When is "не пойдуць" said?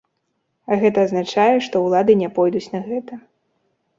2.23-2.65